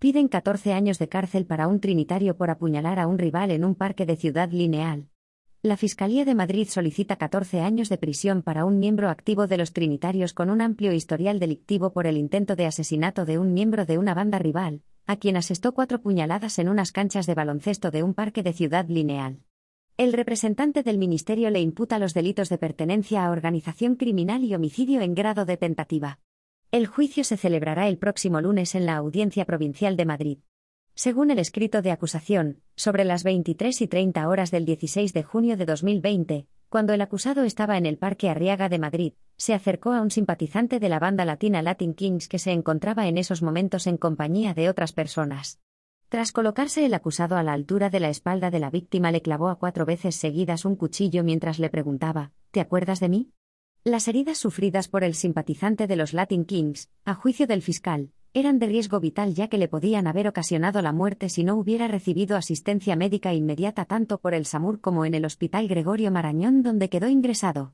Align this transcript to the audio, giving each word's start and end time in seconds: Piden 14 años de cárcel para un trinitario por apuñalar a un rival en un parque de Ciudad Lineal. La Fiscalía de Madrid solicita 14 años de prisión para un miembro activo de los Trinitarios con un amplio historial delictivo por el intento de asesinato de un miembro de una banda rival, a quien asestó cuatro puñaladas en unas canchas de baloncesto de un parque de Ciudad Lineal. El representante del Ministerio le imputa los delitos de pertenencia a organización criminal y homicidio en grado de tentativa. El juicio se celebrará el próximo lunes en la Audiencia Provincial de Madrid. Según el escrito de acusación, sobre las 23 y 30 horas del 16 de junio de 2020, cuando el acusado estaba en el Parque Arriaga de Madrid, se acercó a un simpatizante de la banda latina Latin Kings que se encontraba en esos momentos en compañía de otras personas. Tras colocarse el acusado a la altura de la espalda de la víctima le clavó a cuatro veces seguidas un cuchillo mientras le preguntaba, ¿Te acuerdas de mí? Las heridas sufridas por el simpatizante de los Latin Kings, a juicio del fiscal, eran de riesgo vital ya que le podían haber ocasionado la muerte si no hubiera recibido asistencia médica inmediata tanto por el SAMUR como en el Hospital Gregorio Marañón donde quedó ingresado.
Piden 0.00 0.28
14 0.28 0.74
años 0.74 1.00
de 1.00 1.08
cárcel 1.08 1.44
para 1.44 1.66
un 1.66 1.80
trinitario 1.80 2.36
por 2.36 2.50
apuñalar 2.50 3.00
a 3.00 3.08
un 3.08 3.18
rival 3.18 3.50
en 3.50 3.64
un 3.64 3.74
parque 3.74 4.06
de 4.06 4.14
Ciudad 4.14 4.48
Lineal. 4.52 5.08
La 5.60 5.76
Fiscalía 5.76 6.24
de 6.24 6.36
Madrid 6.36 6.68
solicita 6.68 7.16
14 7.16 7.62
años 7.62 7.88
de 7.88 7.98
prisión 7.98 8.42
para 8.42 8.64
un 8.64 8.78
miembro 8.78 9.08
activo 9.08 9.48
de 9.48 9.56
los 9.56 9.72
Trinitarios 9.72 10.34
con 10.34 10.50
un 10.50 10.60
amplio 10.60 10.92
historial 10.92 11.40
delictivo 11.40 11.92
por 11.92 12.06
el 12.06 12.16
intento 12.16 12.54
de 12.54 12.66
asesinato 12.66 13.24
de 13.24 13.40
un 13.40 13.52
miembro 13.52 13.86
de 13.86 13.98
una 13.98 14.14
banda 14.14 14.38
rival, 14.38 14.82
a 15.06 15.16
quien 15.16 15.36
asestó 15.36 15.74
cuatro 15.74 16.00
puñaladas 16.00 16.60
en 16.60 16.68
unas 16.68 16.92
canchas 16.92 17.26
de 17.26 17.34
baloncesto 17.34 17.90
de 17.90 18.04
un 18.04 18.14
parque 18.14 18.44
de 18.44 18.52
Ciudad 18.52 18.86
Lineal. 18.86 19.40
El 19.96 20.12
representante 20.12 20.84
del 20.84 20.98
Ministerio 20.98 21.50
le 21.50 21.60
imputa 21.60 21.98
los 21.98 22.14
delitos 22.14 22.50
de 22.50 22.58
pertenencia 22.58 23.26
a 23.26 23.32
organización 23.32 23.96
criminal 23.96 24.44
y 24.44 24.54
homicidio 24.54 25.00
en 25.00 25.16
grado 25.16 25.44
de 25.44 25.56
tentativa. 25.56 26.20
El 26.70 26.86
juicio 26.86 27.24
se 27.24 27.38
celebrará 27.38 27.88
el 27.88 27.96
próximo 27.96 28.42
lunes 28.42 28.74
en 28.74 28.84
la 28.84 28.96
Audiencia 28.96 29.46
Provincial 29.46 29.96
de 29.96 30.04
Madrid. 30.04 30.38
Según 30.94 31.30
el 31.30 31.38
escrito 31.38 31.80
de 31.80 31.92
acusación, 31.92 32.60
sobre 32.76 33.06
las 33.06 33.24
23 33.24 33.80
y 33.80 33.88
30 33.88 34.28
horas 34.28 34.50
del 34.50 34.66
16 34.66 35.14
de 35.14 35.22
junio 35.22 35.56
de 35.56 35.64
2020, 35.64 36.46
cuando 36.68 36.92
el 36.92 37.00
acusado 37.00 37.44
estaba 37.44 37.78
en 37.78 37.86
el 37.86 37.96
Parque 37.96 38.28
Arriaga 38.28 38.68
de 38.68 38.78
Madrid, 38.78 39.14
se 39.38 39.54
acercó 39.54 39.92
a 39.92 40.02
un 40.02 40.10
simpatizante 40.10 40.78
de 40.78 40.90
la 40.90 40.98
banda 40.98 41.24
latina 41.24 41.62
Latin 41.62 41.94
Kings 41.94 42.28
que 42.28 42.38
se 42.38 42.52
encontraba 42.52 43.08
en 43.08 43.16
esos 43.16 43.40
momentos 43.40 43.86
en 43.86 43.96
compañía 43.96 44.52
de 44.52 44.68
otras 44.68 44.92
personas. 44.92 45.60
Tras 46.10 46.32
colocarse 46.32 46.84
el 46.84 46.92
acusado 46.92 47.38
a 47.38 47.42
la 47.42 47.54
altura 47.54 47.88
de 47.88 48.00
la 48.00 48.10
espalda 48.10 48.50
de 48.50 48.58
la 48.58 48.68
víctima 48.68 49.10
le 49.10 49.22
clavó 49.22 49.48
a 49.48 49.58
cuatro 49.58 49.86
veces 49.86 50.16
seguidas 50.16 50.66
un 50.66 50.76
cuchillo 50.76 51.24
mientras 51.24 51.58
le 51.58 51.70
preguntaba, 51.70 52.32
¿Te 52.50 52.60
acuerdas 52.60 53.00
de 53.00 53.08
mí? 53.08 53.30
Las 53.88 54.06
heridas 54.06 54.36
sufridas 54.36 54.86
por 54.86 55.02
el 55.02 55.14
simpatizante 55.14 55.86
de 55.86 55.96
los 55.96 56.12
Latin 56.12 56.44
Kings, 56.44 56.90
a 57.06 57.14
juicio 57.14 57.46
del 57.46 57.62
fiscal, 57.62 58.10
eran 58.34 58.58
de 58.58 58.66
riesgo 58.66 59.00
vital 59.00 59.32
ya 59.32 59.48
que 59.48 59.56
le 59.56 59.66
podían 59.66 60.06
haber 60.06 60.28
ocasionado 60.28 60.82
la 60.82 60.92
muerte 60.92 61.30
si 61.30 61.42
no 61.42 61.54
hubiera 61.54 61.88
recibido 61.88 62.36
asistencia 62.36 62.96
médica 62.96 63.32
inmediata 63.32 63.86
tanto 63.86 64.18
por 64.18 64.34
el 64.34 64.44
SAMUR 64.44 64.82
como 64.82 65.06
en 65.06 65.14
el 65.14 65.24
Hospital 65.24 65.68
Gregorio 65.68 66.10
Marañón 66.10 66.62
donde 66.62 66.90
quedó 66.90 67.08
ingresado. 67.08 67.72